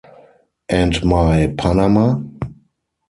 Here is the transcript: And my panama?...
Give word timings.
And 0.67 1.03
my 1.05 1.45
panama?... 1.59 2.23